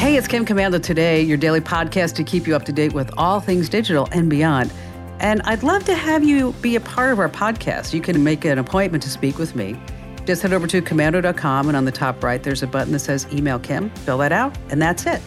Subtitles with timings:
[0.00, 3.10] Hey, it's Kim Komando today, your daily podcast to keep you up to date with
[3.18, 4.72] all things digital and beyond.
[5.18, 7.92] And I'd love to have you be a part of our podcast.
[7.92, 9.78] You can make an appointment to speak with me.
[10.24, 13.26] Just head over to komando.com, and on the top right, there's a button that says
[13.30, 13.90] Email Kim.
[13.90, 15.20] Fill that out, and that's it.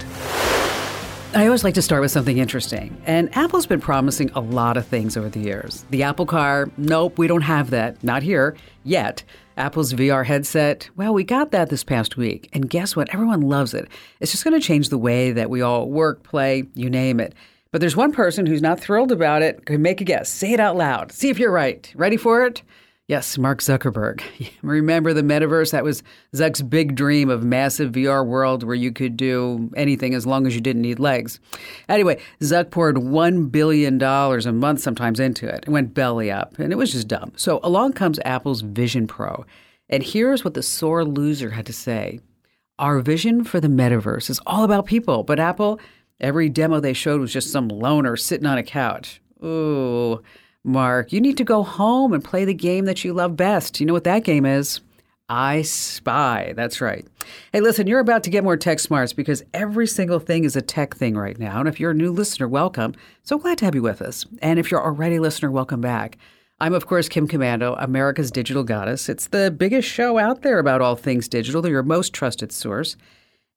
[1.35, 2.99] I always like to start with something interesting.
[3.05, 5.85] And Apple's been promising a lot of things over the years.
[5.91, 8.03] The Apple Car, nope, we don't have that.
[8.03, 9.23] Not here yet.
[9.57, 12.49] Apple's VR headset, well, we got that this past week.
[12.53, 13.13] And guess what?
[13.13, 13.87] Everyone loves it.
[14.19, 17.35] It's just going to change the way that we all work, play, you name it.
[17.71, 19.67] But there's one person who's not thrilled about it.
[19.69, 20.29] Make a guess.
[20.31, 21.11] Say it out loud.
[21.11, 21.91] See if you're right.
[21.95, 22.61] Ready for it?
[23.09, 24.23] Yes, Mark Zuckerberg.
[24.61, 25.71] Remember the metaverse?
[25.71, 30.25] That was Zuck's big dream of massive VR world where you could do anything as
[30.25, 31.41] long as you didn't need legs.
[31.89, 35.65] Anyway, Zuck poured $1 billion a month sometimes into it.
[35.67, 37.33] It went belly up, and it was just dumb.
[37.35, 39.45] So along comes Apple's Vision Pro.
[39.89, 42.21] And here's what the sore loser had to say.
[42.79, 45.77] Our vision for the metaverse is all about people, but Apple,
[46.21, 49.21] every demo they showed was just some loner sitting on a couch.
[49.43, 50.23] Ooh.
[50.65, 53.81] Mark, you need to go home and play the game that you love best.
[53.81, 54.79] You know what that game is?
[55.27, 56.53] I Spy.
[56.55, 57.05] That's right.
[57.51, 60.61] Hey, listen, you're about to get more tech smarts because every single thing is a
[60.61, 61.59] tech thing right now.
[61.59, 62.93] And if you're a new listener, welcome.
[63.23, 64.25] So glad to have you with us.
[64.41, 66.17] And if you're already a listener, welcome back.
[66.61, 69.09] I'm, of course, Kim Komando, America's digital goddess.
[69.09, 72.95] It's the biggest show out there about all things digital, They're your most trusted source.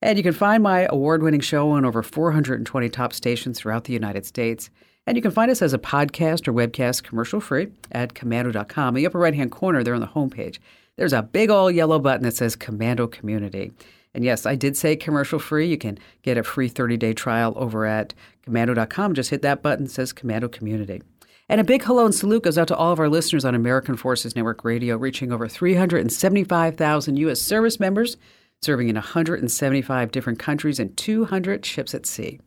[0.02, 3.92] And you can find my award winning show on over 420 top stations throughout the
[3.92, 4.70] United States.
[5.06, 8.88] And you can find us as a podcast or webcast commercial free at komando.com.
[8.96, 10.58] In the upper right hand corner, there on the homepage,
[10.96, 13.70] there's a big old yellow button that says Komando Community.
[14.14, 15.68] And yes, I did say commercial free.
[15.68, 18.14] You can get a free 30 day trial over at
[18.46, 19.14] komando.com.
[19.14, 21.02] Just hit that button says Komando Community.
[21.48, 23.96] And a big hello and salute goes out to all of our listeners on American
[23.96, 27.40] Forces Network Radio, reaching over 375,000 U.S.
[27.40, 28.16] service members,
[28.62, 32.40] serving in 175 different countries and 200 ships at sea.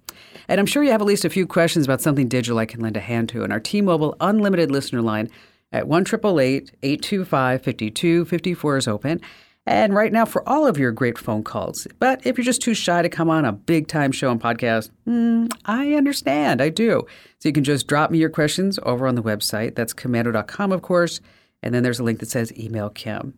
[0.48, 2.82] And I'm sure you have at least a few questions about something digital I can
[2.82, 3.44] lend a hand to.
[3.44, 5.30] And our T Mobile Unlimited listener line
[5.72, 9.22] at 1 825 5254 is open.
[9.66, 11.88] And right now, for all of your great phone calls.
[12.00, 14.90] But if you're just too shy to come on a big time show and podcast,
[15.08, 16.60] mm, I understand.
[16.60, 17.06] I do.
[17.38, 19.76] So you can just drop me your questions over on the website.
[19.76, 21.22] That's komando.com, of course.
[21.62, 23.36] And then there's a link that says email Kim.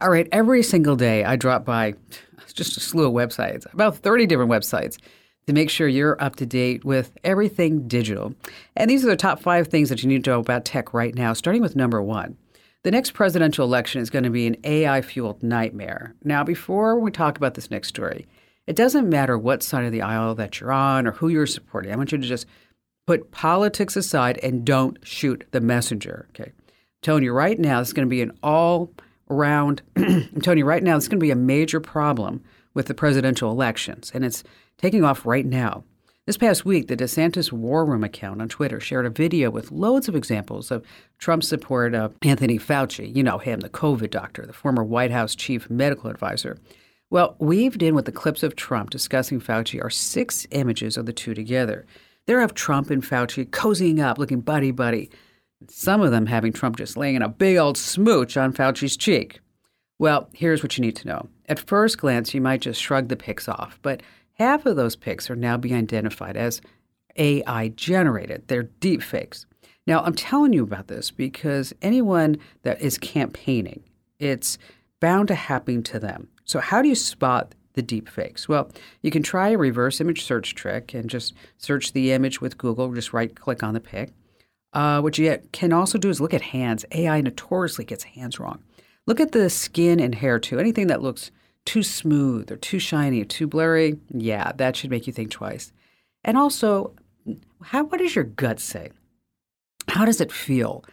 [0.00, 1.94] All right, every single day I drop by
[2.54, 4.96] just a slew of websites, about 30 different websites
[5.50, 8.34] to make sure you're up to date with everything digital.
[8.76, 11.14] And these are the top five things that you need to know about tech right
[11.14, 12.36] now, starting with number one.
[12.82, 16.14] The next presidential election is going to be an AI fueled nightmare.
[16.24, 18.26] Now, before we talk about this next story,
[18.66, 21.92] it doesn't matter what side of the aisle that you're on or who you're supporting.
[21.92, 22.46] I want you to just
[23.06, 26.26] put politics aside and don't shoot the messenger.
[26.30, 26.52] Okay.
[26.52, 28.92] I'm telling you right now, it's going to be an all
[29.28, 32.42] around, I'm telling you right now, it's going to be a major problem
[32.74, 34.10] with the presidential elections.
[34.14, 34.44] And it's
[34.78, 35.84] taking off right now.
[36.26, 40.06] This past week, the DeSantis War Room account on Twitter shared a video with loads
[40.06, 40.84] of examples of
[41.18, 43.14] Trump's support of Anthony Fauci.
[43.14, 46.58] You know him, the COVID doctor, the former White House chief medical advisor.
[47.10, 51.12] Well, weaved in with the clips of Trump discussing Fauci are six images of the
[51.12, 51.84] two together.
[52.26, 55.10] There of Trump and Fauci cozying up, looking buddy buddy.
[55.68, 59.40] Some of them having Trump just laying in a big old smooch on Fauci's cheek.
[60.00, 61.28] Well, here's what you need to know.
[61.48, 64.02] At first glance, you might just shrug the pics off, but
[64.40, 66.62] Half of those pics are now being identified as
[67.16, 68.44] AI generated.
[68.46, 69.44] They're deep fakes.
[69.86, 73.82] Now, I'm telling you about this because anyone that is campaigning,
[74.18, 74.56] it's
[74.98, 76.28] bound to happen to them.
[76.46, 78.48] So, how do you spot the deep fakes?
[78.48, 78.70] Well,
[79.02, 82.94] you can try a reverse image search trick and just search the image with Google,
[82.94, 84.14] just right click on the pic.
[84.72, 86.86] Uh, what you can also do is look at hands.
[86.92, 88.62] AI notoriously gets hands wrong.
[89.06, 90.58] Look at the skin and hair too.
[90.58, 91.30] Anything that looks
[91.64, 95.72] too smooth or too shiny or too blurry, yeah, that should make you think twice.
[96.24, 96.92] And also,
[97.62, 98.90] how what does your gut say?
[99.88, 100.84] How does it feel?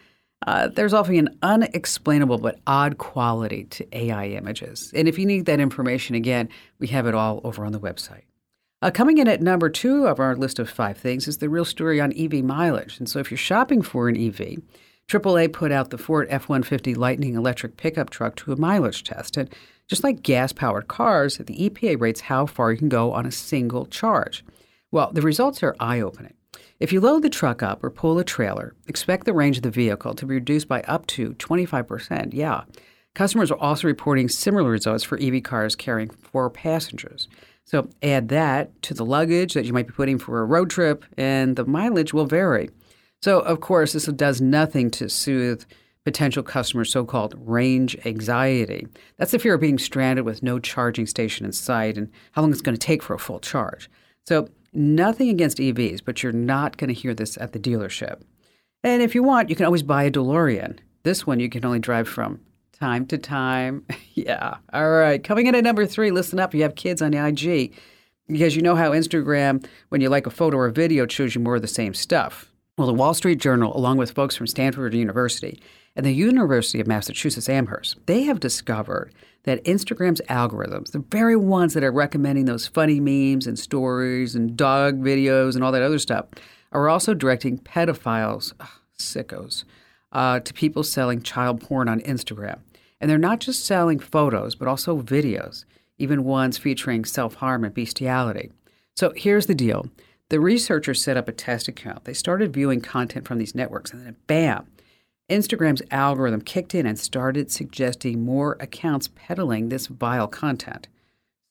[0.46, 4.92] Uh, there's often an unexplainable but odd quality to AI images.
[4.94, 8.22] And if you need that information, again, we have it all over on the website.
[8.80, 11.64] Uh, coming in at number two of our list of five things is the real
[11.64, 12.98] story on EV mileage.
[12.98, 14.58] And so if you're shopping for an EV,
[15.08, 19.38] AAA put out the Ford F 150 Lightning electric pickup truck to a mileage test.
[19.38, 19.48] And
[19.88, 23.32] just like gas powered cars, the EPA rates how far you can go on a
[23.32, 24.44] single charge.
[24.90, 26.34] Well, the results are eye opening.
[26.78, 29.70] If you load the truck up or pull a trailer, expect the range of the
[29.70, 32.34] vehicle to be reduced by up to 25%.
[32.34, 32.64] Yeah.
[33.14, 37.28] Customers are also reporting similar results for EV cars carrying four passengers.
[37.64, 41.04] So add that to the luggage that you might be putting for a road trip,
[41.16, 42.68] and the mileage will vary.
[43.22, 45.64] So, of course, this does nothing to soothe
[46.04, 48.86] potential customers' so called range anxiety.
[49.16, 52.52] That's the fear of being stranded with no charging station in sight and how long
[52.52, 53.90] it's going to take for a full charge.
[54.26, 58.22] So, nothing against EVs, but you're not going to hear this at the dealership.
[58.84, 60.78] And if you want, you can always buy a DeLorean.
[61.02, 62.40] This one you can only drive from
[62.72, 63.84] time to time.
[64.14, 64.56] yeah.
[64.72, 65.22] All right.
[65.22, 66.54] Coming in at number three, listen up.
[66.54, 67.74] You have kids on the IG
[68.28, 71.40] because you know how Instagram, when you like a photo or a video, shows you
[71.40, 72.52] more of the same stuff.
[72.78, 75.60] Well, the Wall Street Journal, along with folks from Stanford University
[75.96, 81.74] and the University of Massachusetts Amherst, they have discovered that Instagram's algorithms, the very ones
[81.74, 85.98] that are recommending those funny memes and stories and dog videos and all that other
[85.98, 86.26] stuff,
[86.70, 89.64] are also directing pedophiles, ugh, sickos,
[90.12, 92.60] uh, to people selling child porn on Instagram.
[93.00, 95.64] And they're not just selling photos, but also videos,
[95.98, 98.52] even ones featuring self harm and bestiality.
[98.94, 99.88] So here's the deal
[100.30, 102.04] the researchers set up a test account.
[102.04, 104.66] They started viewing content from these networks, and then bam,
[105.30, 110.88] Instagram's algorithm kicked in and started suggesting more accounts peddling this vile content.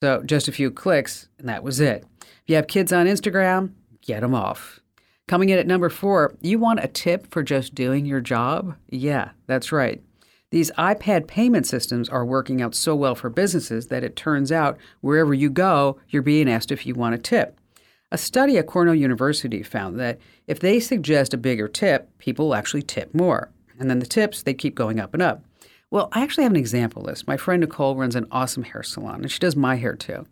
[0.02, 2.06] So just a few clicks, and that was it.
[2.22, 3.72] If you have kids on Instagram,
[4.02, 4.80] get them off.
[5.28, 8.76] Coming in at number four, you want a tip for just doing your job?
[8.90, 10.02] Yeah, that's right.
[10.50, 14.78] These iPad payment systems are working out so well for businesses that it turns out
[15.02, 17.60] wherever you go, you're being asked if you want a tip.
[18.10, 20.18] A study at Cornell University found that
[20.48, 23.50] if they suggest a bigger tip, people actually tip more.
[23.78, 25.44] And then the tips, they keep going up and up.
[25.92, 27.28] Well, I actually have an example of this.
[27.28, 30.26] My friend Nicole runs an awesome hair salon, and she does my hair too.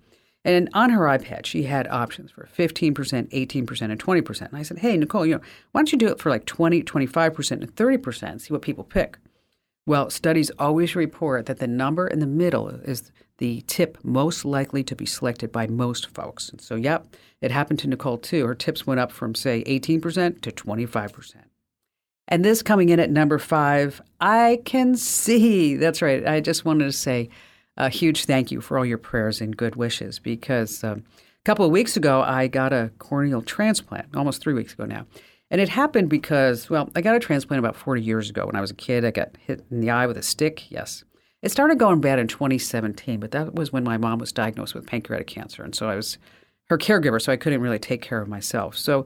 [0.46, 4.42] And on her iPad, she had options for 15%, 18%, and 20%.
[4.42, 5.42] And I said, hey, Nicole, you know,
[5.72, 9.18] why don't you do it for like 20, 25%, and 30%, see what people pick.
[9.86, 14.84] Well, studies always report that the number in the middle is the tip most likely
[14.84, 16.50] to be selected by most folks.
[16.50, 18.46] And so, yep, it happened to Nicole too.
[18.48, 21.36] Her tips went up from, say, 18% to 25%.
[22.28, 25.76] And this coming in at number five, I can see.
[25.76, 26.28] That's right.
[26.28, 27.30] I just wanted to say,
[27.78, 31.66] a huge thank you for all your prayers and good wishes because um, a couple
[31.66, 35.06] of weeks ago, I got a corneal transplant, almost three weeks ago now.
[35.52, 38.46] And it happened because, well, I got a transplant about 40 years ago.
[38.46, 40.72] When I was a kid, I got hit in the eye with a stick.
[40.72, 41.04] Yes.
[41.42, 44.88] It started going bad in 2017, but that was when my mom was diagnosed with
[44.88, 45.64] pancreatic cancer.
[45.64, 46.18] And so I was
[46.70, 48.76] her caregiver, so I couldn't really take care of myself.
[48.76, 49.06] So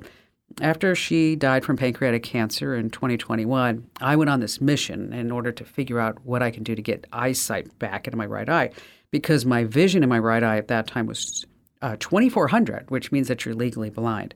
[0.62, 5.52] after she died from pancreatic cancer in 2021, I went on this mission in order
[5.52, 8.72] to figure out what I can do to get eyesight back into my right eye
[9.12, 11.46] because my vision in my right eye at that time was
[11.82, 14.34] uh, 2400, which means that you're legally blind.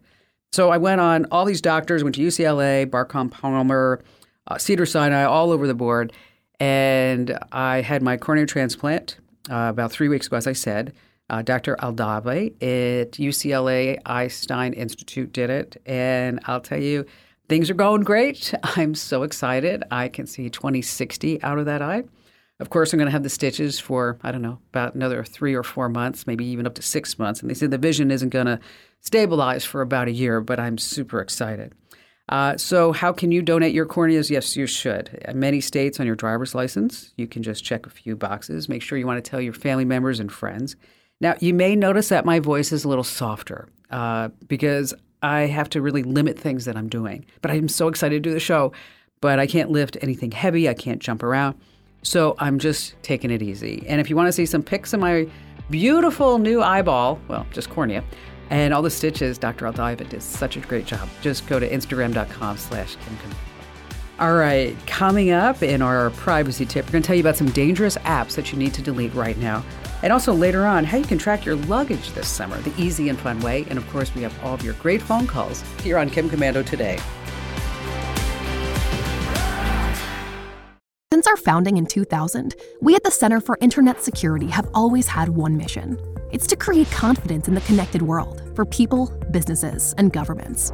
[0.53, 4.03] So I went on all these doctors, went to UCLA, Bascom Palmer,
[4.45, 6.13] uh, Cedar Sinai, all over the board.
[6.59, 9.17] And I had my cornea transplant
[9.49, 10.93] uh, about three weeks ago, as I said.
[11.27, 11.75] Uh, Dr.
[11.77, 15.81] Aldave at UCLA Eye-Stein Institute did it.
[15.87, 17.07] And I'll tell you,
[17.49, 18.53] things are going great.
[18.63, 19.83] I'm so excited.
[19.89, 22.03] I can see 2060 out of that eye.
[22.63, 25.53] Of course, I'm going to have the stitches for, I don't know, about another three
[25.53, 27.41] or four months, maybe even up to six months.
[27.41, 28.57] And they said the vision isn't going to
[29.01, 31.73] stabilize for about a year, but I'm super excited.
[32.29, 34.29] Uh, so, how can you donate your corneas?
[34.29, 35.21] Yes, you should.
[35.27, 38.69] In many states on your driver's license, you can just check a few boxes.
[38.69, 40.77] Make sure you want to tell your family members and friends.
[41.19, 45.67] Now, you may notice that my voice is a little softer uh, because I have
[45.71, 47.25] to really limit things that I'm doing.
[47.41, 48.71] But I'm so excited to do the show,
[49.19, 51.59] but I can't lift anything heavy, I can't jump around.
[52.03, 53.83] So I'm just taking it easy.
[53.87, 55.27] And if you want to see some pics of my
[55.69, 58.03] beautiful new eyeball, well, just cornea,
[58.49, 59.65] and all the stitches, Dr.
[59.65, 61.07] Aldave did such a great job.
[61.21, 62.97] Just go to instagram.com slash
[64.19, 67.49] all right, coming up in our privacy tip, we're going to tell you about some
[67.49, 69.65] dangerous apps that you need to delete right now.
[70.03, 73.17] And also later on, how you can track your luggage this summer, the easy and
[73.17, 73.65] fun way.
[73.69, 76.63] And of course, we have all of your great phone calls here on Kim Komando
[76.63, 76.99] today.
[81.33, 85.57] Our founding in 2000, we at the Center for Internet Security have always had one
[85.57, 85.97] mission
[86.31, 90.71] it's to create confidence in the connected world for people, businesses, and governments.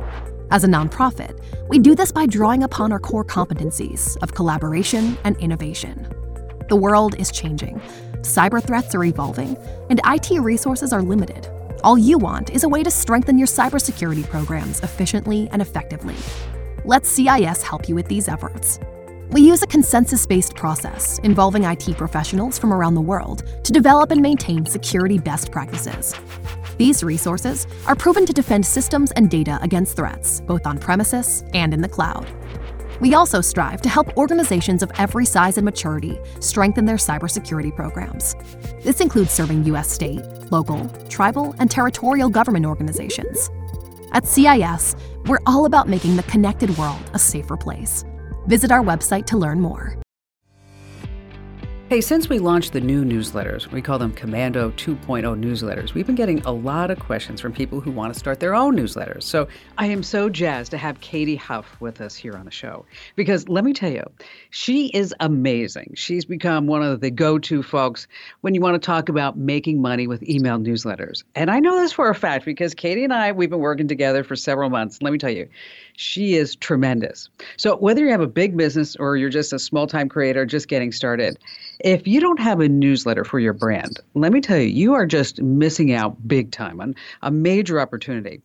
[0.52, 1.40] As a nonprofit,
[1.70, 6.06] we do this by drawing upon our core competencies of collaboration and innovation.
[6.68, 7.80] The world is changing,
[8.18, 9.56] cyber threats are evolving,
[9.90, 11.48] and IT resources are limited.
[11.86, 16.18] All you want is a way to strengthen your cybersecurity programs efficiently and effectively.
[16.84, 18.78] Let CIS help you with these efforts.
[19.32, 24.10] We use a consensus based process involving IT professionals from around the world to develop
[24.10, 26.16] and maintain security best practices.
[26.80, 31.76] These resources are proven to defend systems and data against threats, both on premises and
[31.76, 32.28] in the cloud.
[33.02, 38.36] We also strive to help organizations of every size and maturity strengthen their cybersecurity programs.
[38.82, 39.92] This includes serving U.S.
[39.92, 43.52] state, local, tribal, and territorial government organizations.
[44.12, 44.96] At CIS,
[45.28, 48.04] we're all about making the connected world a safer place.
[48.50, 49.96] Visit our website to learn more.
[51.90, 56.14] Hey, since we launched the new newsletters, we call them Komando 2.0 newsletters, we've been
[56.14, 59.24] getting a lot of questions from people who want to start their own newsletters.
[59.24, 59.48] So
[59.80, 63.50] I am so jazzed to have Katy Huff with us here on the show because
[63.50, 64.04] let me tell you,
[64.52, 65.94] she is amazing.
[65.96, 68.08] She's become one of the go to folks
[68.42, 71.24] when you want to talk about making money with email newsletters.
[71.34, 74.24] And I know this for a fact because Katie and I, we've been working together
[74.24, 75.02] for several months.
[75.02, 75.50] Let me tell you,
[75.98, 77.30] she is tremendous.
[77.58, 80.68] So, whether you have a big business or you're just a small time creator just
[80.68, 81.40] getting started,
[81.80, 85.06] if you don't have a newsletter for your brand, let me tell you, you are
[85.06, 88.42] just missing out big time on a major opportunity.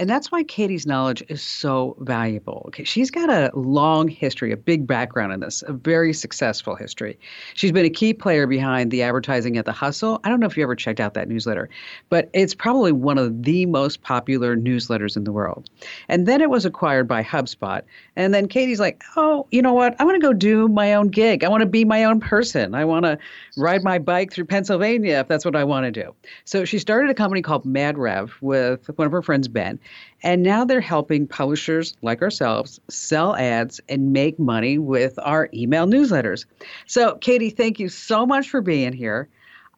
[0.00, 2.62] And that's why Katy's knowledge is so valuable.
[2.68, 7.18] Okay, she's got a long history, a big background in this, a very successful history.
[7.54, 10.20] She's been a key player behind the advertising at the Hustle.
[10.22, 11.68] I don't know if you ever checked out that newsletter,
[12.10, 15.68] but it's probably one of the most popular newsletters in the world.
[16.08, 17.82] And then it was acquired by HubSpot.
[18.14, 19.96] And then Katy's like, "Oh, you know what?
[19.98, 21.42] I want to go do my own gig.
[21.42, 22.72] I want to be my own person.
[22.72, 23.18] I want to
[23.56, 26.14] ride my bike through Pennsylvania if that's what I want to do."
[26.44, 29.80] So she started a company called MadRev with one of her friends Ben
[30.22, 35.86] and now they're helping publishers like ourselves sell ads and make money with our email
[35.86, 36.44] newsletters.
[36.86, 39.28] So, Katy, thank you so much for being here.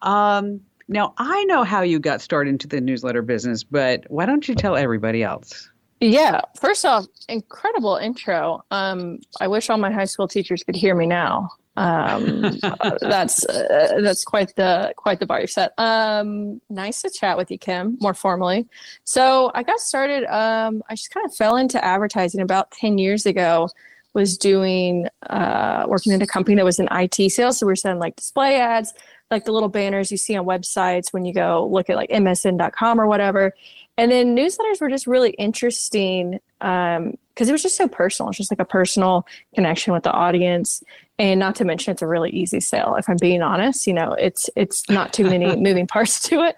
[0.03, 4.49] Um, now, I know how you got started into the newsletter business, but why don't
[4.49, 5.71] you tell everybody else?
[6.01, 8.65] Yeah, first off, incredible intro.
[8.71, 11.51] Um, I wish all my high school teachers could hear me now.
[11.77, 12.59] Um,
[13.01, 15.73] that's uh, that's quite the quite the bar you've set.
[15.79, 18.69] Um, nice to chat with you, Kim, more formally.
[19.05, 20.25] So I got started.
[20.25, 23.69] Um, I just kind of fell into advertising about ten years ago.
[24.13, 27.77] Was doing uh, working in a company that was in IT sales, so we are
[27.77, 28.93] selling like display ads,
[29.31, 33.01] like the little banners you see on websites when you go look at like MSN.com
[33.01, 33.55] or whatever.
[33.97, 38.31] And then newsletters were just really interesting because um, it was just so personal.
[38.31, 40.83] It's just like a personal connection with the audience
[41.21, 44.13] and not to mention it's a really easy sale if i'm being honest you know
[44.15, 46.57] it's it's not too many moving parts to it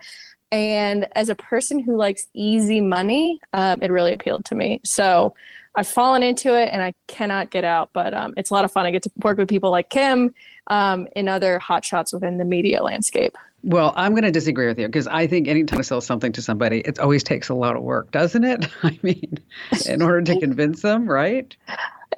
[0.50, 5.34] and as a person who likes easy money um, it really appealed to me so
[5.74, 8.72] i've fallen into it and i cannot get out but um, it's a lot of
[8.72, 10.32] fun i get to work with people like kim
[10.68, 14.88] um, and other hotshots within the media landscape well, I'm going to disagree with you
[14.88, 17.82] because I think anytime you sell something to somebody, it always takes a lot of
[17.84, 18.66] work, doesn't it?
[18.82, 19.38] I mean,
[19.86, 21.56] in order to convince them, right?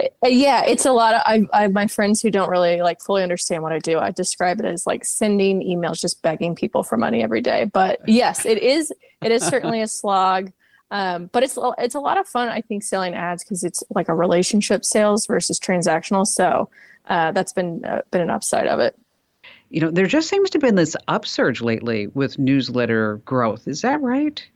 [0.01, 3.23] Uh, yeah, it's a lot of I, I my friends who don't really like fully
[3.23, 3.99] understand what I do.
[3.99, 7.65] I describe it as like sending emails, just begging people for money every day.
[7.65, 10.53] But yes, it is it is certainly a slog.
[10.91, 12.49] Um, but it's it's a lot of fun.
[12.49, 16.27] I think selling ads because it's like a relationship sales versus transactional.
[16.27, 16.71] So
[17.09, 18.97] uh, that's been uh, been an upside of it.
[19.71, 23.67] You know, there just seems to have been this upsurge lately with newsletter growth.
[23.67, 24.47] Is that right?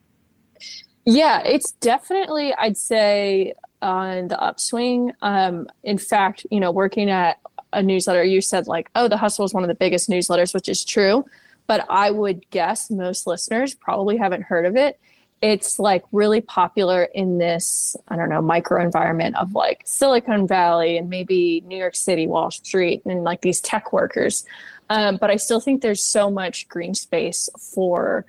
[1.04, 5.12] Yeah, it's definitely, I'd say, on the upswing.
[5.22, 7.38] Um, in fact, you know, working at
[7.72, 10.68] a newsletter, you said like, oh, the hustle is one of the biggest newsletters, which
[10.68, 11.24] is true.
[11.66, 14.98] But I would guess most listeners probably haven't heard of it.
[15.40, 20.96] It's like really popular in this, I don't know, micro environment of like Silicon Valley
[20.96, 24.44] and maybe New York City, Wall Street, and like these tech workers.
[24.90, 28.24] Um, but I still think there's so much green space for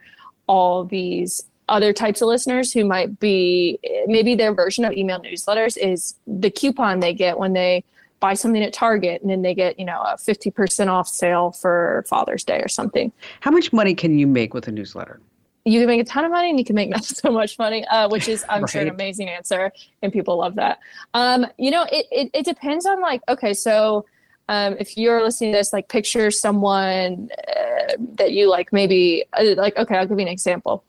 [0.45, 5.77] all these other types of listeners who might be maybe their version of email newsletters
[5.77, 7.83] is the coupon they get when they
[8.19, 12.03] buy something at Target and then they get, you know, a 50% off sale for
[12.07, 13.11] Father's Day or something.
[13.39, 15.21] How much money can you make with a newsletter?
[15.65, 17.85] You can make a ton of money and you can make not so much money,
[17.85, 18.69] uh, which is, I'm right.
[18.69, 19.71] sure, an amazing answer.
[20.01, 20.79] And people love that.
[21.13, 24.05] Um, you know, it, it, it depends on like, okay, so
[24.49, 29.53] um, if you're listening to this, like picture someone uh, that you like, maybe uh,
[29.55, 30.83] like, okay, I'll give you an example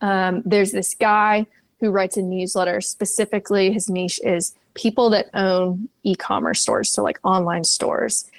[0.00, 1.46] um, there's this guy
[1.80, 2.80] who writes a newsletter.
[2.80, 8.30] Specifically his niche is people that own e-commerce stores so like online stores.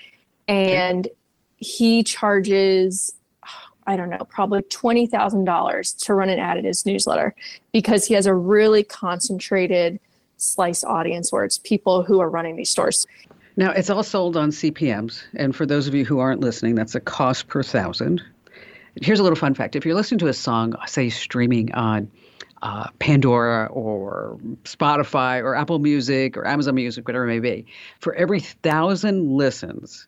[0.47, 1.15] And okay.
[1.57, 3.13] he charges
[3.87, 7.33] i don't know probably $20000 to run an ad in his newsletter
[7.73, 9.99] because he has a really concentrated
[10.37, 13.05] slice audience where it's people who are running these stores.
[13.57, 16.95] Now it's all sold on cpms and for those of you who aren't listening that's
[16.95, 18.23] a cost per thousand
[19.01, 19.75] Here's a little fun fact.
[19.75, 22.11] If you're listening to a song, say streaming on
[22.61, 27.65] uh, Pandora or Spotify or Apple Music or Amazon Music, whatever it may be,
[27.99, 30.07] for every thousand listens,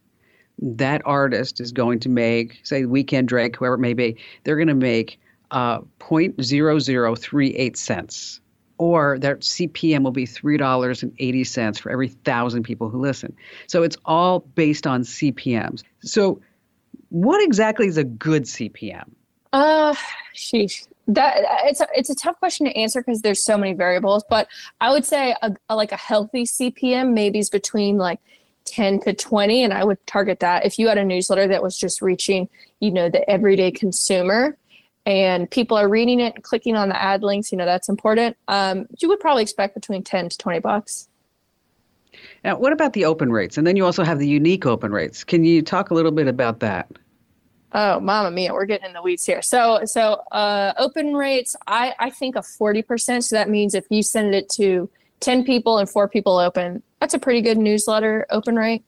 [0.61, 4.67] that artist is going to make, say, Weeknd Drake, whoever it may be, they're going
[4.67, 5.19] to make
[5.51, 8.41] uh, 0.0038 cents.
[8.77, 13.35] Or their CPM will be $3.80 for every thousand people who listen.
[13.67, 15.83] So it's all based on CPMs.
[16.01, 16.41] So,
[17.11, 19.11] what exactly is a good CPM?
[19.53, 19.93] Uh,
[20.33, 20.87] sheesh.
[21.07, 24.23] That it's a, it's a tough question to answer because there's so many variables.
[24.29, 24.47] But
[24.79, 28.19] I would say a, a, like a healthy CPM maybe is between like
[28.65, 30.65] 10 to 20, and I would target that.
[30.65, 32.47] If you had a newsletter that was just reaching,
[32.79, 34.57] you know, the everyday consumer,
[35.05, 38.37] and people are reading it and clicking on the ad links, you know, that's important.
[38.47, 41.09] Um, you would probably expect between 10 to 20 bucks.
[42.43, 43.57] Now, what about the open rates?
[43.57, 45.23] And then you also have the unique open rates.
[45.23, 46.87] Can you talk a little bit about that?
[47.73, 49.41] Oh, mama mia, we're getting in the weeds here.
[49.41, 53.23] So, so uh, open rates, I, I think a 40%.
[53.23, 54.89] So that means if you send it to
[55.21, 58.83] 10 people and four people open, that's a pretty good newsletter open rate.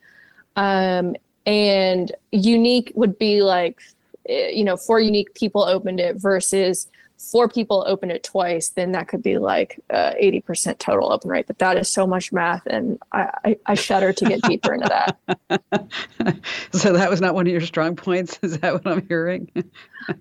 [0.57, 3.79] Um, and unique would be like,
[4.27, 6.87] eh, you know, four unique people opened it versus
[7.23, 11.47] four people open it twice, then that could be like uh, 80% total open rate.
[11.47, 14.89] But that is so much math, and I, I, I shudder to get deeper into
[14.89, 16.39] that.
[16.71, 18.37] so that was not one of your strong points.
[18.41, 19.49] Is that what I'm hearing?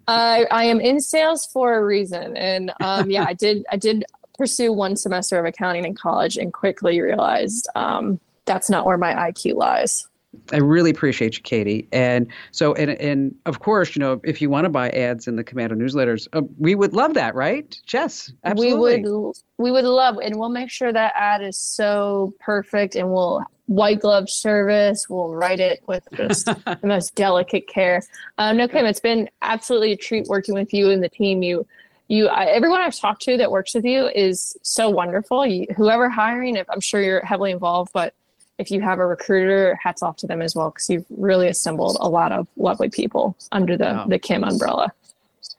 [0.09, 4.05] I I am in sales for a reason, and um, yeah, I did I did
[4.39, 9.13] pursue one semester of accounting in college, and quickly realized um, that's not where my
[9.13, 10.07] IQ lies.
[10.53, 11.89] I really appreciate you, Katy.
[11.93, 15.37] And so, and and of course, you know, if you want to buy ads in
[15.37, 17.79] the Komando newsletters, uh, we would love that, right?
[17.87, 19.03] Jess, absolutely.
[19.03, 23.11] We would, we would love, and we'll make sure that ad is so perfect, and
[23.11, 25.07] we'll white glove service.
[25.09, 28.03] We'll write it with just the most delicate care.
[28.39, 31.43] Um, no, Kim, it's been absolutely a treat working with you and the team.
[31.43, 31.67] You
[32.09, 35.47] you I, everyone I've talked to that works with you is so wonderful.
[35.47, 38.15] You, whoever hiring, if I'm sure you're heavily involved, but
[38.59, 41.97] if you have a recruiter, hats off to them as well because you've really assembled
[42.01, 44.07] a lot of lovely people under the wow.
[44.07, 44.93] the Kim umbrella.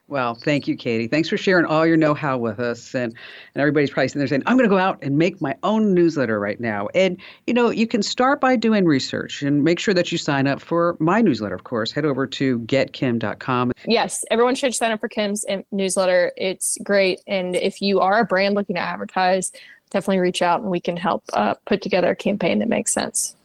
[0.10, 1.08] Well, thank you, Katy.
[1.08, 2.94] Thanks for sharing all your know-how with us.
[2.94, 3.16] And
[3.56, 5.94] and everybody's probably sitting there saying, I'm going to go out and make my own
[5.94, 6.88] newsletter right now.
[6.94, 10.46] And you know, you can start by doing research and make sure that you sign
[10.46, 11.56] up for my newsletter.
[11.56, 13.72] Of course, head over to getkim.com.
[13.86, 16.32] Yes, everyone should sign up for Kim's um, newsletter.
[16.38, 17.22] It's great.
[17.26, 19.52] And if you are a brand looking to advertise,
[19.94, 23.36] definitely reach out and we can help uh, put together a campaign that makes sense.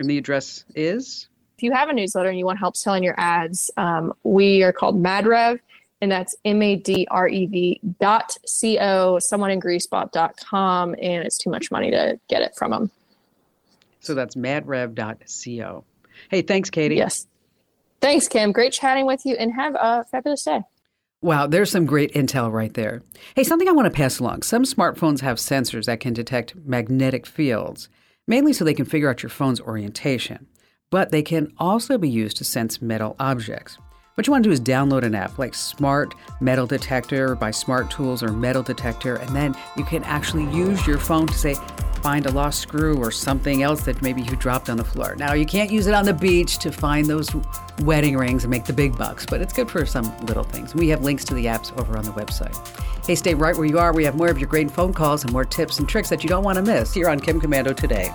[0.00, 1.28] And the address is?
[1.56, 4.72] If you have a newsletter and you want help selling your ads, um, we are
[4.72, 5.60] called MadRev,
[6.00, 11.92] and that's M-A-D-R-E-V dot C-O, someone in greasebot dot com, and it's too much money
[11.92, 12.90] to get it from them.
[14.00, 15.84] So that's madrev dot co.
[16.28, 16.96] Hey, thanks, Katy.
[16.96, 17.26] Yes.
[18.00, 18.52] Thanks, Kim.
[18.52, 20.62] Great chatting with you, and have a fabulous day.
[21.24, 23.00] Wow, there's some great intel right there.
[23.34, 24.42] Hey, something I want to pass along.
[24.42, 27.88] Some smartphones have sensors that can detect magnetic fields,
[28.26, 30.46] mainly so they can figure out your phone's orientation.
[30.90, 33.78] But they can also be used to sense metal objects.
[34.14, 37.90] What you want to do is download an app like Smart Metal Detector by Smart
[37.90, 41.54] Tools or Metal Detector, and then you can actually use your phone to say,
[42.00, 45.16] find a lost screw or something else that maybe you dropped on the floor.
[45.16, 47.28] Now, you can't use it on the beach to find those
[47.80, 50.76] wedding rings and make the big bucks, but it's good for some little things.
[50.76, 52.54] We have links to the apps over on the website.
[53.04, 53.92] Hey, stay right where you are.
[53.92, 56.28] We have more of your great phone calls and more tips and tricks that you
[56.28, 58.14] don't want to miss here on Kim Komando today.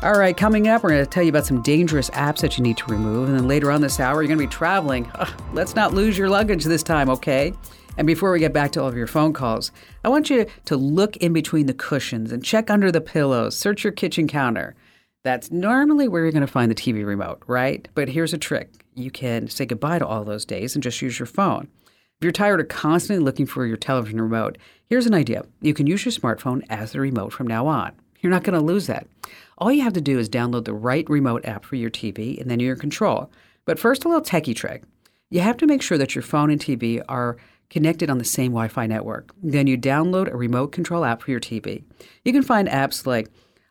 [0.00, 2.62] All right, coming up, we're going to tell you about some dangerous apps that you
[2.62, 3.28] need to remove.
[3.28, 5.10] And then later on this hour, you're going to be traveling.
[5.16, 7.52] Ugh, let's not lose your luggage this time, okay?
[7.96, 9.72] And before we get back to all of your phone calls,
[10.04, 13.82] I want you to look in between the cushions and check under the pillows, search
[13.82, 14.76] your kitchen counter.
[15.24, 17.88] That's normally where you're going to find the TV remote, right?
[17.94, 21.18] But here's a trick you can say goodbye to all those days and just use
[21.18, 21.66] your phone.
[21.86, 24.58] If you're tired of constantly looking for your television remote,
[24.88, 25.44] here's an idea.
[25.60, 27.96] You can use your smartphone as the remote from now on.
[28.20, 29.08] You're not going to lose that.
[29.58, 32.48] All you have to do is download the right remote app for your TV, and
[32.48, 33.30] then you're in control.
[33.64, 34.84] But first, a little techie trick.
[35.30, 37.36] You have to make sure that your phone and TV are
[37.68, 39.34] connected on the same Wi Fi network.
[39.42, 41.82] Then you download a remote control app for your TV.
[42.24, 43.28] You can find apps like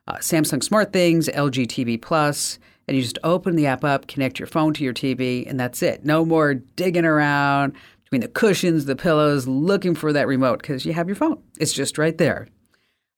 [0.08, 4.48] uh, Samsung SmartThings, LG TV Plus, and you just open the app up, connect your
[4.48, 6.06] phone to your TV, and that's it.
[6.06, 7.74] No more digging around
[8.04, 11.42] between the cushions, the pillows, looking for that remote because you have your phone.
[11.60, 12.48] It's just right there.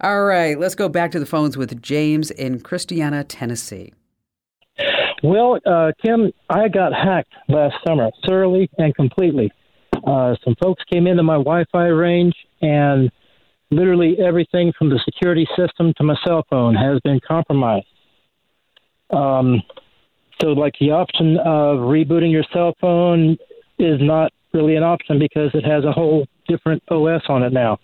[0.02, 3.94] All right, let's go back to the phones with James in Christiana, Tennessee.
[5.22, 9.52] Well, uh, Kim, I got hacked last summer, thoroughly and completely.
[10.08, 13.12] Uh, some folks came into my Wi Fi range, and
[13.72, 17.86] literally everything from the security system to my cell phone has been compromised.
[19.10, 19.62] Um,
[20.42, 23.38] so, like the option of rebooting your cell phone
[23.78, 27.80] is not really an option because it has a whole different OS on it now.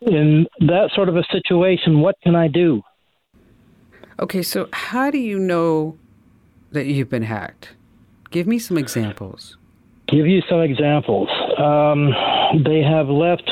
[0.00, 2.82] In that sort of a situation, what can I do?
[4.20, 5.98] Okay, so how do you know
[6.70, 7.70] that you've been hacked?
[8.30, 9.56] Give me some examples.
[10.06, 11.28] Give you some examples.
[11.58, 12.10] Um,
[12.64, 13.50] they have left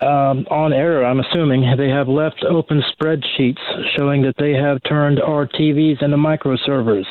[0.00, 3.58] um, on error, I'm assuming, they have left open spreadsheets
[3.96, 7.04] showing that they have turned our TVs into microservers.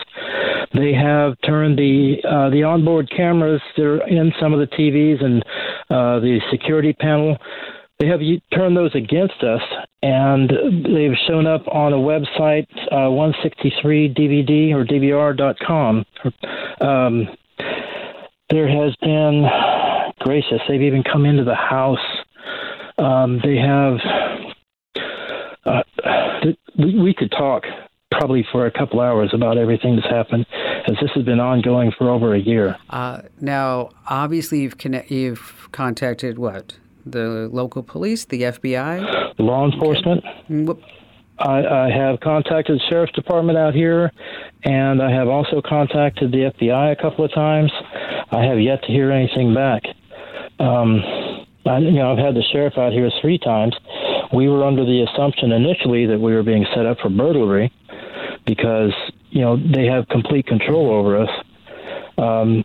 [0.74, 5.24] They have turned the uh, the onboard cameras that are in some of the TVs
[5.24, 5.44] and
[5.90, 7.38] uh, the security panel.
[8.00, 8.20] They have
[8.54, 9.62] turned those against us,
[10.04, 10.50] and
[10.86, 16.06] they've shown up on a website, uh, 163dvd or dvr.com.
[16.80, 17.28] Um,
[18.50, 19.46] there has been,
[20.20, 21.98] gracious, they've even come into the house
[22.98, 23.98] um, they have.
[25.66, 25.84] Uh,
[26.78, 27.64] we could talk
[28.12, 30.46] probably for a couple hours about everything that's happened,
[30.88, 32.78] as this has been ongoing for over a year.
[32.90, 36.78] Uh, now, obviously, you've connect, you've contacted what
[37.12, 40.24] the local police, the FBI, law enforcement.
[40.52, 40.94] Okay.
[41.40, 44.12] I, I, have contacted the sheriff's department out here,
[44.64, 47.72] and I have also contacted the FBI a couple of times.
[48.32, 49.84] I have yet to hear anything back.
[50.60, 51.04] Um,
[51.68, 53.76] I, you know, I've had the sheriff out here three times.
[54.34, 57.72] We were under the assumption initially that we were being set up for burglary
[58.46, 58.94] because
[59.30, 61.30] you know they have complete control over us,
[62.18, 62.64] um,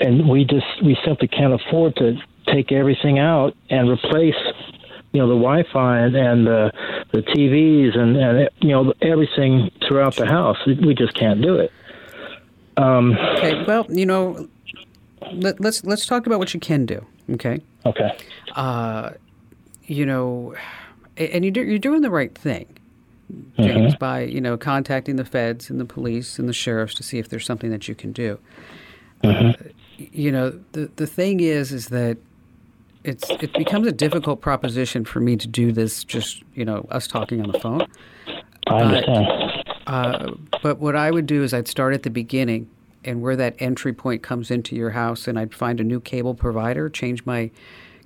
[0.00, 4.34] and we just we simply can't afford to take everything out and replace
[5.12, 6.72] you know the Wi-Fi and, and the
[7.12, 10.58] the TVs and and you know everything throughout the house.
[10.66, 11.72] We just can't do it.
[12.76, 13.64] Um, okay.
[13.64, 14.48] Well, you know,
[15.32, 17.04] let, let's let's talk about what you can do.
[17.30, 17.60] Okay.
[17.84, 18.16] Okay.
[18.54, 19.10] Uh,
[19.84, 20.54] you know,
[21.16, 22.66] and you do, you're doing the right thing,
[23.58, 23.98] James, mm-hmm.
[23.98, 27.28] by you know contacting the feds and the police and the sheriffs to see if
[27.28, 28.38] there's something that you can do.
[29.24, 29.48] Mm-hmm.
[29.48, 32.16] Uh, you know, the the thing is, is that
[33.04, 36.04] it's it becomes a difficult proposition for me to do this.
[36.04, 37.86] Just you know, us talking on the phone.
[38.66, 39.26] I understand.
[39.86, 40.32] uh,
[40.62, 42.68] but what I would do is I'd start at the beginning
[43.04, 46.34] and where that entry point comes into your house, and I'd find a new cable
[46.34, 47.50] provider, change my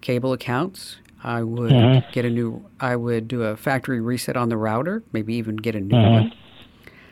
[0.01, 0.97] cable accounts.
[1.23, 2.13] I would mm-hmm.
[2.13, 2.65] get a new.
[2.81, 6.13] I would do a factory reset on the router, maybe even get a new mm-hmm.
[6.13, 6.33] one.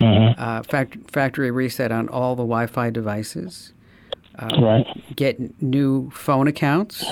[0.00, 0.40] Mm-hmm.
[0.40, 3.72] Uh, fact, factory reset on all the Wi-Fi devices.
[4.38, 5.16] Uh, right.
[5.16, 7.04] Get new phone accounts.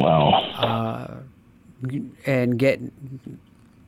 [0.00, 0.30] Wow.
[0.54, 1.14] Uh,
[2.26, 2.80] and get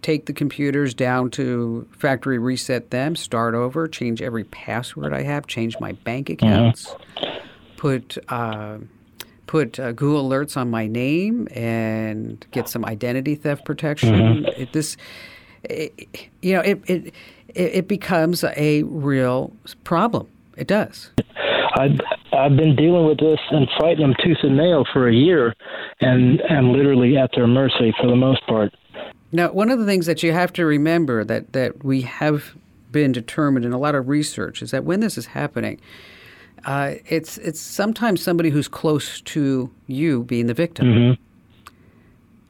[0.02, 5.46] take the computers down to factory reset them, start over, change every password I have,
[5.46, 7.46] change my bank accounts, mm-hmm.
[7.76, 8.78] put uh,
[9.46, 14.14] put uh, Google alerts on my name, and get some identity theft protection.
[14.14, 14.62] Mm-hmm.
[14.62, 14.96] It, this,
[15.64, 17.14] it, you know, it, it
[17.54, 19.52] it becomes a real
[19.84, 20.28] problem.
[20.56, 21.10] It does.
[21.76, 22.00] I've
[22.32, 25.54] I've been dealing with this and fighting them tooth and nail for a year,
[26.00, 28.74] and am literally at their mercy for the most part.
[29.32, 32.56] Now, one of the things that you have to remember that, that we have
[32.90, 35.80] been determined in a lot of research is that when this is happening,
[36.64, 41.72] uh, it's it's sometimes somebody who's close to you being the victim, mm-hmm.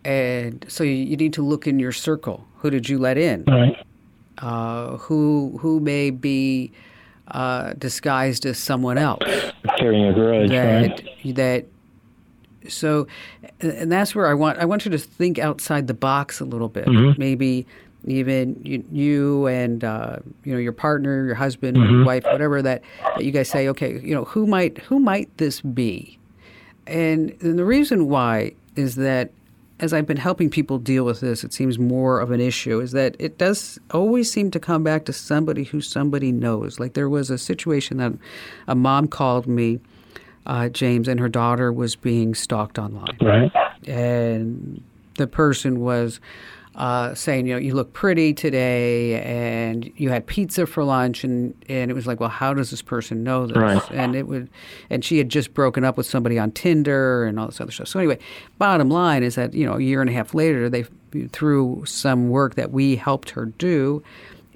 [0.04, 2.44] and so you, you, need to look in your circle.
[2.56, 3.44] Who did you let in?
[3.44, 3.76] Right.
[4.38, 6.72] Uh, who who may be
[7.30, 9.22] uh, disguised as someone else?
[9.78, 11.34] Carrying a grudge, that, right?
[11.34, 11.66] That
[12.68, 13.06] so,
[13.60, 16.68] and that's where I want I want you to think outside the box a little
[16.68, 16.86] bit.
[16.86, 17.18] Mm-hmm.
[17.18, 17.66] Maybe
[18.06, 21.94] even you, you and uh, you know your partner, your husband, mm-hmm.
[21.94, 22.82] your wife, whatever that,
[23.16, 26.18] that you guys say, okay, you know who might who might this be?
[26.86, 29.30] And, and the reason why is that
[29.80, 32.92] as I've been helping people deal with this, it seems more of an issue is
[32.92, 36.78] that it does always seem to come back to somebody who somebody knows.
[36.78, 38.12] Like there was a situation that
[38.68, 39.80] a mom called me
[40.46, 43.16] uh, James, and her daughter was being stalked online.
[43.20, 43.52] Right.
[43.86, 44.82] And
[45.16, 46.20] the person was
[46.80, 51.54] uh, saying, you know, you look pretty today, and you had pizza for lunch, and,
[51.68, 53.54] and it was like, well, how does this person know this?
[53.58, 53.82] Right.
[53.90, 54.48] And it would,
[54.88, 57.88] and she had just broken up with somebody on Tinder and all this other stuff.
[57.88, 58.18] So anyway,
[58.56, 60.84] bottom line is that you know, a year and a half later, they
[61.32, 64.02] through some work that we helped her do,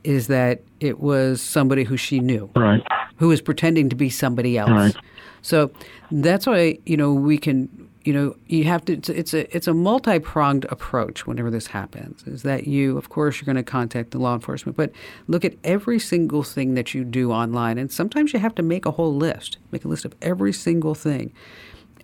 [0.03, 2.83] is that it was somebody who she knew, Right.
[3.17, 4.71] who was pretending to be somebody else.
[4.71, 4.97] Right.
[5.43, 5.71] So
[6.11, 7.69] that's why you know we can
[8.05, 12.23] you know you have to it's, a it's a multi pronged approach whenever this happens.
[12.25, 14.93] Is that you of course you're going to contact the law enforcement, but
[15.27, 18.87] look at every single thing that you do online, and sometimes you have to make
[18.87, 21.33] a whole list, make a list of every single thing,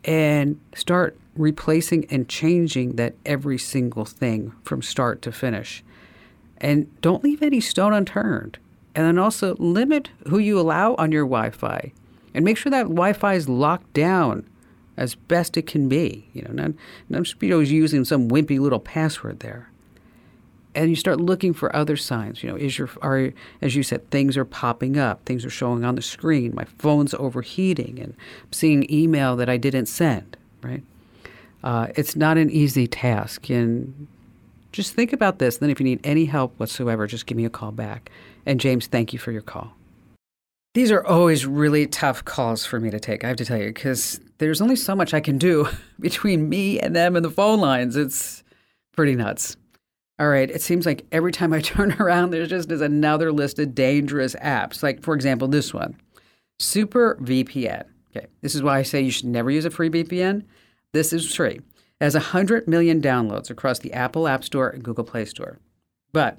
[0.05, 5.85] and start replacing and changing that every single thing from start to finish
[6.61, 8.59] and don't leave any stone unturned.
[8.95, 11.93] And then also limit who you allow on your Wi Fi
[12.35, 14.47] and make sure that Wi Fi is locked down
[15.01, 16.29] as best it can be.
[16.35, 16.73] You know, not,
[17.09, 19.71] not you know, using some wimpy little password there.
[20.73, 22.45] And you start looking for other signs.
[22.45, 25.85] You know, is your are as you said, things are popping up, things are showing
[25.85, 26.55] on the screen.
[26.55, 30.37] My phone's overheating, and I'm seeing email that I didn't send.
[30.63, 30.85] Right?
[31.65, 34.07] Uh, it's not an easy task, and
[34.71, 35.59] just think about this.
[35.59, 38.11] Then, if you need any help whatsoever, just give me a call back.
[38.47, 39.75] And James, thank you for your call.
[40.75, 43.67] These are always really tough calls for me to take, I have to tell you,
[43.67, 45.69] because there's only so much I can do
[46.01, 47.97] between me and them and the phone lines.
[47.97, 48.45] It's
[48.93, 49.57] pretty nuts.
[50.21, 53.59] All right, it seems like every time I turn around, there's just is another list
[53.59, 54.83] of dangerous apps.
[54.83, 55.97] Like, for example, this one
[56.59, 57.85] Super VPN.
[58.15, 60.45] Okay, this is why I say you should never use a free VPN.
[60.93, 61.61] This is free.
[62.01, 65.59] It has 100 million downloads across the Apple App Store and Google Play Store.
[66.13, 66.39] But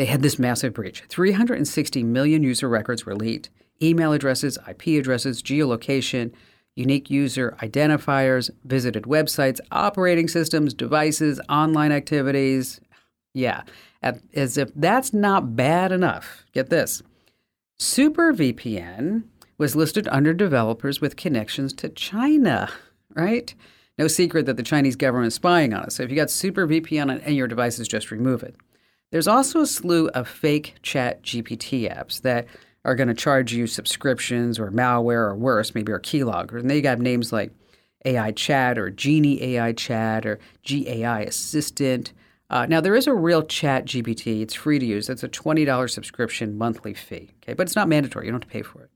[0.00, 3.50] they had this massive breach 360 million user records were leaked,
[3.82, 6.32] email addresses, IP addresses, geolocation,
[6.74, 12.80] unique user identifiers, visited websites, operating systems, devices, online activities.
[13.34, 13.64] Yeah,
[14.02, 16.46] as if that's not bad enough.
[16.54, 17.02] Get this
[17.78, 19.24] SuperVPN
[19.58, 22.70] was listed under developers with connections to China,
[23.14, 23.54] right?
[23.98, 25.96] No secret that the Chinese government is spying on us.
[25.96, 28.56] So if you got SuperVPN on any of your devices, just remove it.
[29.10, 32.46] There's also a slew of fake chat GPT apps that
[32.84, 36.58] are going to charge you subscriptions or malware or worse, maybe a keylogger.
[36.58, 37.52] And they got names like
[38.04, 42.12] AI Chat or Genie AI Chat or GAI Assistant.
[42.48, 44.42] Uh, now, there is a real chat GPT.
[44.42, 45.08] It's free to use.
[45.08, 47.52] It's a $20 subscription monthly fee, okay?
[47.52, 48.26] But it's not mandatory.
[48.26, 48.90] You don't have to pay for it.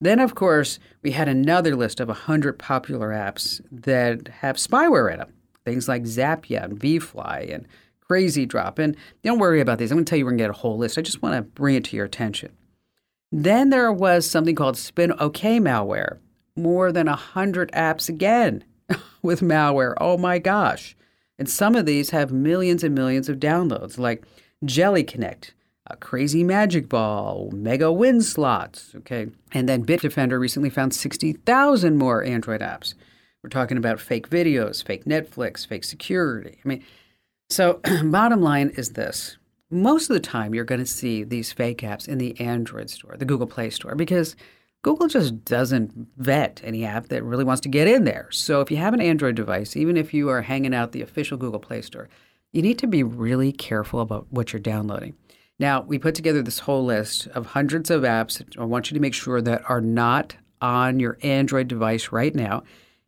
[0.00, 5.18] Then, of course, we had another list of 100 popular apps that have spyware in
[5.18, 5.32] them.
[5.64, 7.66] Things like Zapya and VFly and
[8.06, 8.78] Crazy Drop.
[8.78, 9.90] And don't worry about these.
[9.90, 10.98] I'm going to tell you we're going to get a whole list.
[10.98, 12.52] I just want to bring it to your attention.
[13.32, 16.18] Then there was something called Spin OK malware.
[16.56, 18.64] More than 100 apps again
[19.22, 19.94] with malware.
[20.00, 20.96] Oh my gosh.
[21.38, 24.24] And some of these have millions and millions of downloads, like
[24.64, 25.52] Jelly Connect,
[25.88, 28.94] a Crazy Magic Ball, Mega Win Slots.
[28.98, 29.26] Okay.
[29.52, 32.94] And then Bitdefender recently found 60,000 more Android apps.
[33.42, 36.58] We're talking about fake videos, fake Netflix, fake security.
[36.64, 36.84] I mean,
[37.54, 39.38] so bottom line is this
[39.70, 43.16] most of the time you're going to see these fake apps in the Android store,
[43.16, 44.36] the Google Play Store, because
[44.82, 48.28] Google just doesn't vet any app that really wants to get in there.
[48.30, 51.38] So if you have an Android device, even if you are hanging out the official
[51.38, 52.08] Google Play Store,
[52.52, 55.14] you need to be really careful about what you're downloading.
[55.58, 59.00] Now, we put together this whole list of hundreds of apps I want you to
[59.00, 62.62] make sure that are not on your Android device right now.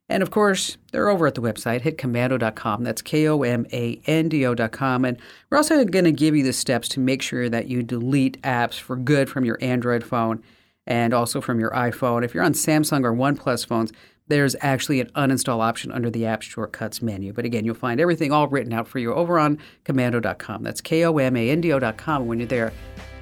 [0.08, 2.84] And of course, they're over at the website, hitkomando.com.
[2.84, 5.04] That's K O M A N D O.com.
[5.04, 5.18] And
[5.50, 8.78] we're also going to give you the steps to make sure that you delete apps
[8.78, 10.42] for good from your Android phone
[10.86, 12.24] and also from your iPhone.
[12.24, 13.92] If you're on Samsung or OnePlus phones,
[14.28, 17.32] there's actually an uninstall option under the app shortcuts menu.
[17.32, 20.62] But again, you'll find everything all written out for you over on komando.com.
[20.62, 22.26] That's K O M A N D O.com.
[22.26, 22.72] When you're there,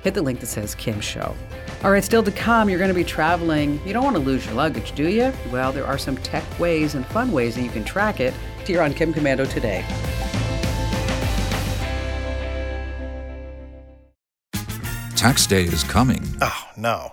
[0.04, 1.34] hit the link that says Kim Show.
[1.82, 3.80] All right, still to come, you're going to be traveling.
[3.86, 5.32] You don't want to lose your luggage, do you?
[5.50, 8.34] Well, there are some tech ways and fun ways that you can track it.
[8.66, 9.84] Here on Kim Komando today.
[15.16, 16.22] Tax day is coming.
[16.42, 17.12] Oh, no.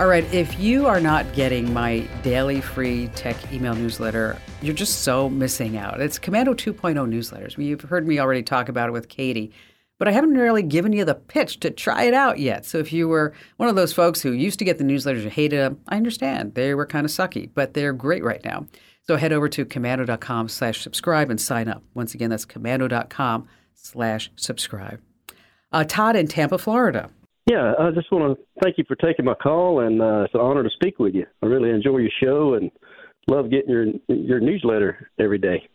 [0.00, 5.02] All right, if you are not getting my daily free tech email newsletter, you're just
[5.02, 6.00] so missing out.
[6.00, 7.62] It's Komando 2.0 newsletters.
[7.62, 9.52] You've heard me already talk about it with Katy,
[9.98, 12.64] but I haven't really given you the pitch to try it out yet.
[12.64, 15.32] So if you were one of those folks who used to get the newsletters and
[15.32, 16.54] hated them, I understand.
[16.54, 18.68] They were kind of sucky, but they're great right now.
[19.02, 21.82] So head over to komando.com slash subscribe and sign up.
[21.92, 25.02] Once again, that's komando.com slash subscribe.
[25.70, 27.10] Uh, Todd in Tampa, Florida.
[27.50, 30.40] Yeah, I just want to thank you for taking my call, and uh, it's an
[30.40, 31.26] honor to speak with you.
[31.42, 32.70] I really enjoy your show and
[33.26, 35.68] love getting your your newsletter every day.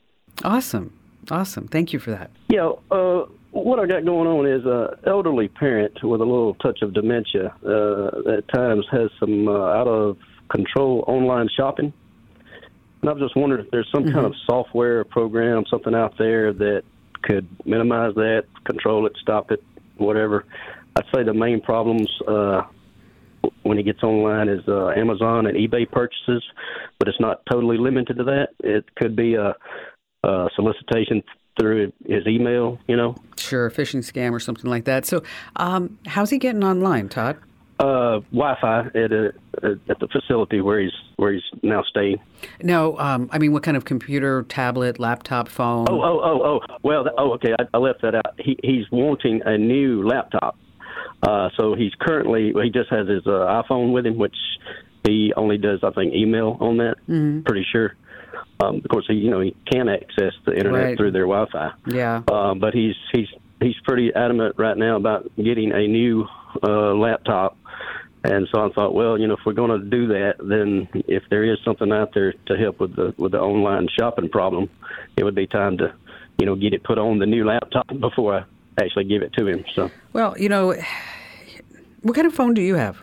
[0.46, 0.98] Awesome,
[1.30, 1.68] awesome.
[1.68, 2.32] Thank you for that.
[2.48, 6.82] Yeah, uh, what I got going on is a elderly parent with a little touch
[6.82, 7.54] of dementia.
[7.62, 10.18] Uh, at times has some uh, out of
[10.50, 11.92] control online shopping.
[13.02, 14.14] And I've just wondered if there's some mm-hmm.
[14.14, 16.84] kind of software program, something out there that
[17.22, 19.62] could minimize that, control it, stop it,
[19.98, 20.46] whatever.
[20.98, 22.62] I'd say the main problems uh,
[23.64, 26.44] when he gets online is uh, Amazon and eBay purchases,
[27.00, 28.50] but it's not totally limited to that.
[28.60, 29.56] It could be a,
[30.24, 31.22] a solicitation
[31.60, 33.16] through his email, you know.
[33.38, 35.06] Sure, phishing scam or something like that.
[35.06, 35.24] So,
[35.58, 37.38] um, how's he getting online, Todd?
[37.78, 42.20] Uh, Wi-Fi at a, at the facility where he's where he's now staying.
[42.64, 45.86] No, um, I mean, what kind of computer, tablet, laptop, phone?
[45.90, 46.78] Oh, oh, oh, oh.
[46.84, 47.54] Well, oh, okay.
[47.60, 48.40] I, I left that out.
[48.40, 50.58] He he's wanting a new laptop.
[51.24, 54.36] Uh, so he's currently he just has his uh, iPhone with him, which
[55.04, 56.96] he only does I think email on that.
[57.10, 57.42] Mm-hmm.
[57.42, 57.96] Pretty sure.
[58.60, 60.98] Um, of course, he, you know he can access the internet right.
[60.98, 61.72] through their Wi-Fi.
[61.88, 62.22] Yeah.
[62.28, 63.28] Uh, but he's he's
[63.62, 66.26] he's pretty adamant right now about getting a new
[66.64, 67.58] uh, laptop
[68.28, 71.24] and so I thought, well, you know, if we're going to do that, then if
[71.30, 74.70] there is something out there to help with the with the online shopping problem,
[75.16, 75.94] it would be time to,
[76.40, 78.44] you know, get it put on the new laptop before I
[78.80, 79.64] actually give it to him.
[79.74, 80.76] So, well, you know,
[82.02, 82.98] what kind of phone do you have?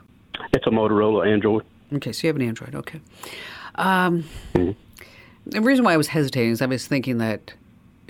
[0.53, 1.65] It's a Motorola Android.
[1.93, 2.75] Okay, so you have an Android.
[2.75, 3.01] Okay.
[3.75, 4.73] Um, mm-hmm.
[5.47, 7.53] The reason why I was hesitating is I was thinking that,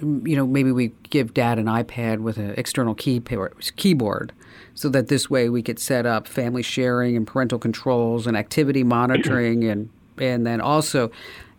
[0.00, 4.32] you know, maybe we give Dad an iPad with an external keyboard
[4.74, 8.84] so that this way we could set up family sharing and parental controls and activity
[8.84, 11.10] monitoring and and then also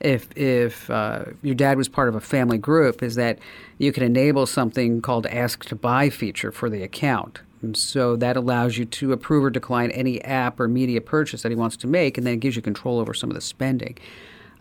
[0.03, 3.39] if if uh, your dad was part of a family group is that
[3.77, 8.35] you can enable something called ask to buy feature for the account and so that
[8.35, 11.87] allows you to approve or decline any app or media purchase that he wants to
[11.87, 13.97] make and then it gives you control over some of the spending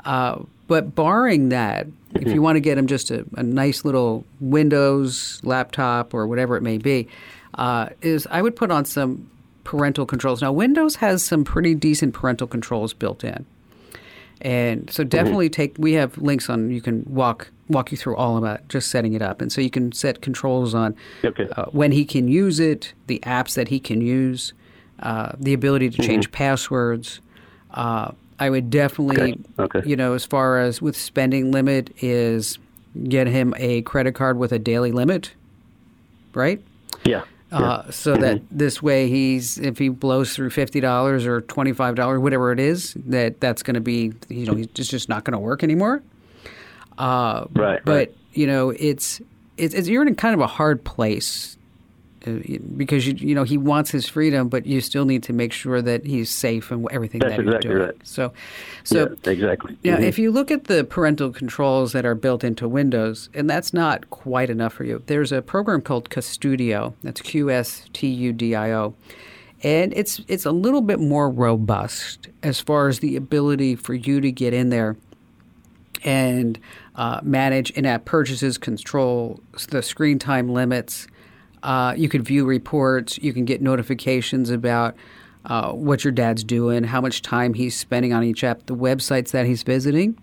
[0.05, 4.25] uh, but barring that if you want to get him just a, a nice little
[4.41, 7.09] windows laptop or whatever it may be
[7.55, 9.29] uh, is I would put on some
[9.65, 10.43] parental controls.
[10.43, 13.47] Now, Windows has some pretty decent parental controls built in.
[14.43, 15.09] And so mm-hmm.
[15.09, 18.91] definitely take we have links on you can walk walk you through all about just
[18.91, 19.41] setting it up.
[19.41, 21.49] And so you can set controls on okay.
[21.57, 24.53] uh, when he can use it, the apps that he can use,
[25.01, 26.37] uh, the ability to change mm-hmm.
[26.37, 27.21] passwords.
[27.71, 29.79] Uh, I would definitely, okay.
[29.79, 29.89] Okay.
[29.89, 32.59] you know, as far as with spending limit, is
[33.05, 35.33] get him a credit card with a daily limit,
[36.35, 36.61] right?
[37.05, 37.23] Yeah.
[37.53, 38.59] Uh, so that mm-hmm.
[38.59, 42.59] this way he's if he blows through fifty dollars or twenty five dollars, whatever it
[42.59, 46.03] is, that that's going to be you know it's just not going to work anymore.
[46.97, 47.81] Uh, right.
[47.85, 48.17] But right.
[48.33, 49.21] you know it's,
[49.57, 51.59] it's it's you're in kind of a hard place
[52.77, 55.83] because you you know he wants his freedom, but you still need to make sure
[55.83, 57.89] that he's safe and everything That's that exactly he's doing.
[57.89, 58.07] Right.
[58.07, 58.33] So,
[58.85, 59.77] so yeah, exactly.
[59.83, 60.05] Yeah, mm-hmm.
[60.05, 64.11] if you look at the parental controls that are built into Windows, and that's not
[64.11, 65.03] quite enough for you.
[65.07, 66.95] There's a program called Qustodio.
[67.03, 68.95] That's Q S T U D I O.
[69.65, 74.21] And it's it's a little bit more robust as far as the ability for you
[74.21, 74.97] to get in there
[76.05, 76.59] and
[76.97, 81.07] uh, manage in-app purchases, control the screen time limits,
[81.63, 83.19] uh, you can view reports.
[83.19, 84.97] You can get notifications about
[85.45, 89.31] uh, what your dad's doing, how much time he's spending on each app, the websites
[89.31, 90.17] that he's visiting.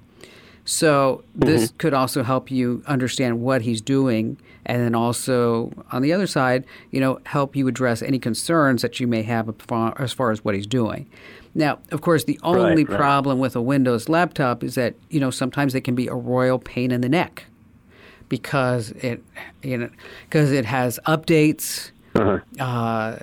[0.65, 1.78] So this mm-hmm.
[1.78, 6.63] could also help you understand what he's doing, and then also on the other side,
[6.91, 9.49] you know, help you address any concerns that you may have
[9.97, 11.10] as far as what he's doing.
[11.56, 12.97] Now, of course, the only right, right.
[12.97, 16.60] problem with a Windows laptop is that you know sometimes it can be a royal
[16.60, 17.45] pain in the neck
[18.29, 19.23] because it
[19.61, 19.89] you know
[20.25, 21.91] because it has updates.
[22.15, 22.39] Uh-huh.
[22.63, 23.19] Uh,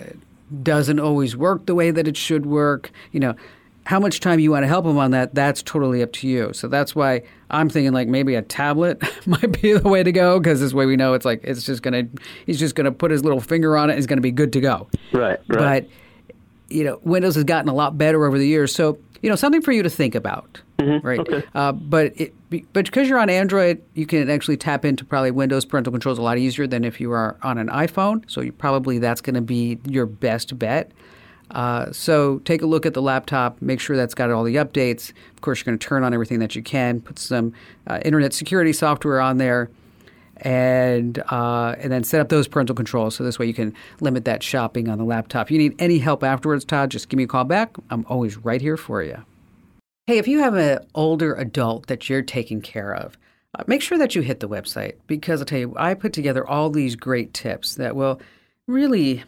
[0.62, 2.92] doesn't always work the way that it should work.
[3.10, 3.34] You know,
[3.84, 6.52] how much time you want to help him on that, that's totally up to you.
[6.52, 10.38] So that's why I'm thinking like maybe a tablet might be the way to go
[10.38, 12.04] because this way we know it's like it's just gonna
[12.46, 13.96] he's just gonna put his little finger on it.
[13.96, 14.88] He's gonna be good to go.
[15.12, 15.38] Right.
[15.48, 15.88] Right.
[15.88, 15.88] But
[16.68, 18.74] you know, Windows has gotten a lot better over the years.
[18.74, 20.60] So you know, something for you to think about.
[20.78, 21.04] Mm-hmm.
[21.04, 21.18] Right.
[21.18, 21.42] Okay.
[21.52, 22.32] Uh, but it,
[22.72, 26.22] but because you're on Android, you can actually tap into probably Windows parental controls a
[26.22, 28.22] lot easier than if you are on an iPhone.
[28.30, 30.92] So you probably that's going to be your best bet.
[31.50, 35.10] Uh, so take a look at the laptop, make sure that's got all the updates.
[35.34, 37.52] Of course, you're going to turn on everything that you can, put some
[37.88, 39.70] uh, internet security software on there,
[40.38, 43.16] and uh, and then set up those parental controls.
[43.16, 45.46] So this way you can limit that shopping on the laptop.
[45.46, 47.76] If you need any help afterwards, Todd, just give me a call back.
[47.90, 49.24] I'm always right here for you.
[50.06, 53.18] Hey, if you have an older adult that you're taking care of,
[53.58, 56.46] uh, make sure that you hit the website because I'll tell you, I put together
[56.46, 58.20] all these great tips that will
[58.66, 59.24] really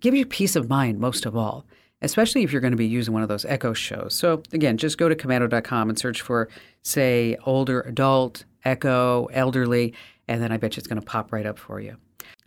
[0.00, 1.64] give you peace of mind most of all,
[2.02, 4.14] especially if you're going to be using one of those Echo shows.
[4.14, 6.48] So again, just go to komando.com and search for,
[6.82, 9.94] say, older adult, Echo, elderly,
[10.28, 11.96] and then I bet you it's going to pop right up for you.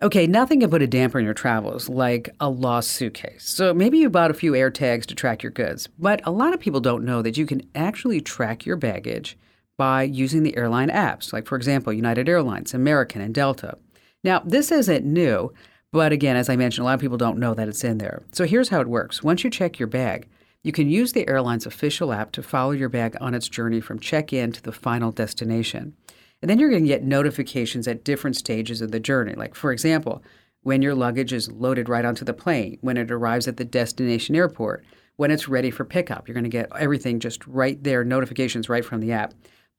[0.02, 3.48] Okay, nothing can put a damper in your travels like a lost suitcase.
[3.48, 6.54] So maybe you bought a few air tags to track your goods, but a lot
[6.54, 9.38] of people don't know that you can actually track your baggage
[9.78, 13.78] by using the airline apps, like, for example, United Airlines, American, and Delta.
[14.24, 15.54] Now, this isn't new,
[15.92, 18.24] but again, as I mentioned, a lot of people don't know that it's in there.
[18.32, 20.28] So here's how it works once you check your bag,
[20.64, 24.00] you can use the airline's official app to follow your bag on its journey from
[24.00, 25.96] check in to the final destination.
[26.42, 29.34] And then you're going to get notifications at different stages of the journey.
[29.34, 30.24] Like, for example,
[30.64, 34.36] when your luggage is loaded right onto the plane, when it arrives at the destination
[34.36, 34.84] airport,
[35.18, 36.28] when it's ready for pickup.
[36.28, 39.34] You're going to get everything just right there, notifications right from the app.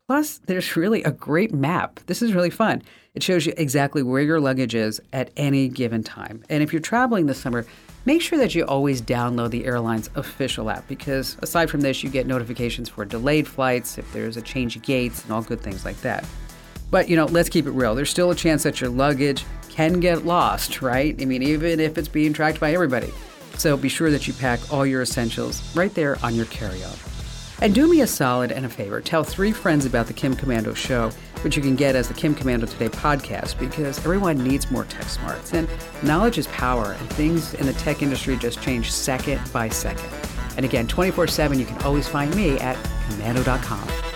[0.08, 1.98] Plus, there's really a great map.
[2.06, 2.82] This is really fun.
[3.14, 6.44] It shows you exactly where your luggage is at any given time.
[6.48, 7.66] And if you're traveling this summer,
[8.04, 12.10] make sure that you always download the airline's official app because aside from this, you
[12.10, 15.84] get notifications for delayed flights, if there's a change of gates, and all good things
[15.84, 16.24] like that.
[16.90, 17.94] But, you know, let's keep it real.
[17.94, 21.14] There's still a chance that your luggage can get lost, right?
[21.20, 23.12] I mean, even if it's being tracked by everybody.
[23.58, 26.94] So be sure that you pack all your essentials right there on your carry on.
[27.62, 29.00] And do me a solid and a favor.
[29.00, 31.10] Tell three friends about the Kim Komando show,
[31.42, 35.04] which you can get as the Kim Komando Today podcast, because everyone needs more tech
[35.04, 35.54] smarts.
[35.54, 35.66] And
[36.02, 40.10] knowledge is power, and things in the tech industry just change second by second.
[40.56, 42.76] And again, 24 7, you can always find me at
[43.08, 44.15] komando.com.